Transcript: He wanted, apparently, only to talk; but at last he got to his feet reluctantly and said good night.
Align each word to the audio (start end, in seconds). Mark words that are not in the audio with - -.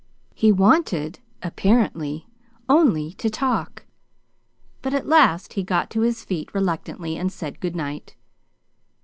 He 0.33 0.51
wanted, 0.51 1.19
apparently, 1.43 2.25
only 2.67 3.13
to 3.19 3.29
talk; 3.29 3.85
but 4.81 4.95
at 4.95 5.05
last 5.05 5.53
he 5.53 5.61
got 5.61 5.91
to 5.91 6.01
his 6.01 6.23
feet 6.25 6.51
reluctantly 6.55 7.17
and 7.17 7.31
said 7.31 7.59
good 7.59 7.75
night. 7.75 8.15